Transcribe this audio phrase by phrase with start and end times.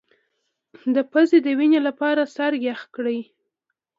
[0.95, 3.19] د پوزې د وینې لپاره سر یخ کړئ